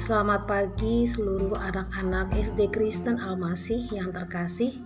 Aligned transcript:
Selamat 0.00 0.48
pagi 0.48 1.04
seluruh 1.04 1.60
anak-anak 1.60 2.32
SD 2.32 2.72
Kristen 2.72 3.20
Almasih 3.20 3.84
yang 3.92 4.08
terkasih. 4.16 4.80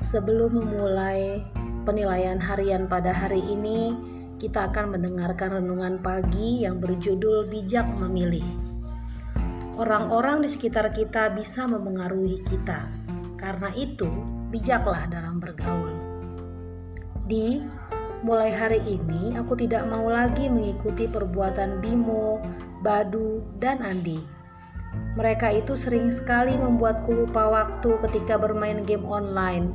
Sebelum 0.00 0.48
memulai 0.56 1.44
penilaian 1.84 2.40
harian 2.40 2.88
pada 2.88 3.12
hari 3.12 3.44
ini, 3.44 3.92
kita 4.40 4.72
akan 4.72 4.96
mendengarkan 4.96 5.60
renungan 5.60 6.00
pagi 6.00 6.64
yang 6.64 6.80
berjudul 6.80 7.52
Bijak 7.52 7.84
Memilih. 8.00 8.48
Orang-orang 9.76 10.40
di 10.40 10.48
sekitar 10.48 10.88
kita 10.96 11.36
bisa 11.36 11.68
memengaruhi 11.68 12.40
kita. 12.40 12.88
Karena 13.36 13.68
itu, 13.76 14.08
bijaklah 14.48 15.04
dalam 15.12 15.36
bergaul. 15.36 16.00
Di 17.28 17.60
mulai 18.24 18.56
hari 18.56 18.80
ini 18.88 19.36
aku 19.36 19.52
tidak 19.52 19.84
mau 19.84 20.08
lagi 20.08 20.48
mengikuti 20.48 21.04
perbuatan 21.04 21.84
Bimo, 21.84 22.40
Badu, 22.80 23.44
dan 23.60 23.84
Andi 23.84 24.35
mereka 25.16 25.48
itu 25.48 25.72
sering 25.72 26.12
sekali 26.12 26.52
membuatku 26.60 27.08
lupa 27.08 27.48
waktu 27.48 27.96
ketika 28.04 28.36
bermain 28.36 28.84
game 28.84 29.08
online. 29.08 29.72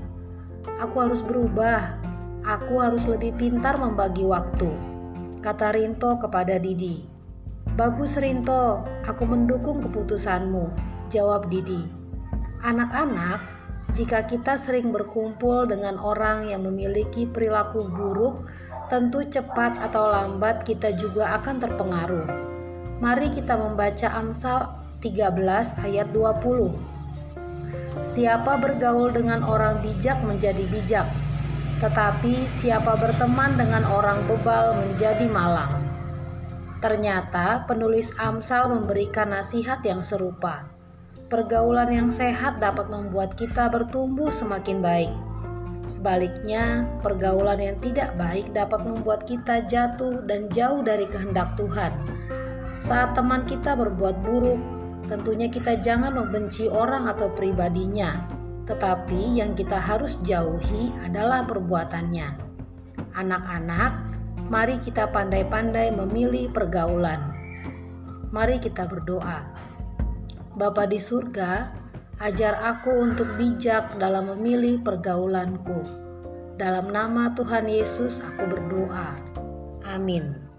Aku 0.78 1.02
harus 1.02 1.26
berubah. 1.26 1.98
Aku 2.46 2.78
harus 2.78 3.10
lebih 3.10 3.34
pintar 3.38 3.82
membagi 3.82 4.22
waktu. 4.22 4.70
Kata 5.42 5.74
Rinto 5.74 6.22
kepada 6.22 6.62
Didi. 6.62 7.02
Bagus 7.74 8.22
Rinto, 8.22 8.86
aku 9.06 9.26
mendukung 9.26 9.82
keputusanmu. 9.82 10.70
Jawab 11.10 11.50
Didi. 11.50 11.90
Anak-anak, 12.62 13.42
jika 13.98 14.30
kita 14.30 14.62
sering 14.62 14.94
berkumpul 14.94 15.66
dengan 15.66 15.98
orang 15.98 16.54
yang 16.54 16.62
memiliki 16.62 17.26
perilaku 17.26 17.90
buruk, 17.90 18.46
tentu 18.94 19.26
cepat 19.26 19.82
atau 19.82 20.06
lambat 20.06 20.62
kita 20.62 20.94
juga 20.94 21.34
akan 21.42 21.58
terpengaruh. 21.58 22.28
Mari 23.02 23.34
kita 23.34 23.58
membaca 23.58 24.14
Amsal 24.14 24.82
13 25.02 25.82
ayat 25.82 26.14
20. 26.14 26.78
Siapa 28.06 28.62
bergaul 28.62 29.10
dengan 29.10 29.42
orang 29.42 29.82
bijak 29.82 30.22
menjadi 30.22 30.62
bijak, 30.70 31.10
tetapi 31.82 32.46
siapa 32.46 32.94
berteman 33.02 33.58
dengan 33.58 33.82
orang 33.90 34.22
bebal 34.30 34.78
menjadi 34.78 35.26
malang. 35.26 35.82
Ternyata 36.86 37.66
penulis 37.66 38.14
Amsal 38.22 38.70
memberikan 38.70 39.34
nasihat 39.34 39.82
yang 39.82 40.06
serupa. 40.06 40.70
Pergaulan 41.30 41.90
yang 41.90 42.10
sehat 42.14 42.62
dapat 42.62 42.90
membuat 42.90 43.34
kita 43.38 43.74
bertumbuh 43.74 44.30
semakin 44.30 44.86
baik. 44.86 45.14
Sebaliknya, 45.90 46.86
pergaulan 47.02 47.58
yang 47.58 47.78
tidak 47.82 48.14
baik 48.22 48.54
dapat 48.54 48.86
membuat 48.86 49.26
kita 49.26 49.66
jatuh 49.66 50.22
dan 50.30 50.46
jauh 50.54 50.86
dari 50.86 51.10
kehendak 51.10 51.58
Tuhan. 51.58 51.90
Saat 52.82 53.14
teman 53.14 53.46
kita 53.46 53.78
berbuat 53.78 54.26
buruk, 54.26 54.81
Tentunya 55.10 55.48
kita 55.50 55.80
jangan 55.80 56.14
membenci 56.18 56.70
orang 56.70 57.10
atau 57.10 57.32
pribadinya, 57.34 58.28
tetapi 58.70 59.42
yang 59.42 59.58
kita 59.58 59.80
harus 59.80 60.20
jauhi 60.22 60.94
adalah 61.02 61.48
perbuatannya. 61.48 62.28
Anak-anak, 63.18 63.92
mari 64.48 64.78
kita 64.80 65.10
pandai-pandai 65.10 65.92
memilih 65.96 66.52
pergaulan. 66.54 67.34
Mari 68.32 68.64
kita 68.64 68.88
berdoa. 68.88 69.52
Bapa 70.56 70.88
di 70.88 71.00
surga, 71.00 71.72
ajar 72.22 72.60
aku 72.60 72.92
untuk 73.02 73.28
bijak 73.36 73.98
dalam 74.00 74.32
memilih 74.36 74.80
pergaulanku. 74.80 75.84
Dalam 76.56 76.94
nama 76.94 77.34
Tuhan 77.34 77.66
Yesus 77.66 78.22
aku 78.22 78.46
berdoa. 78.46 79.18
Amin. 79.88 80.51